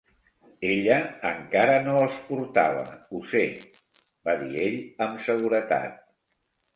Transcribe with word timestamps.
"Ella 0.67 0.95
encara 1.31 1.75
no 1.87 1.91
els 2.05 2.15
portava, 2.29 2.85
ho 3.17 3.21
sé", 3.33 3.43
va 4.31 4.35
dir 4.39 4.49
ell 4.63 4.79
amb 5.09 5.21
seguretat. 5.29 6.01